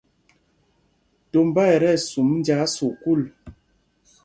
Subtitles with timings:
[1.31, 3.21] Tombá ɛ tí ɛsum njāā sukûl.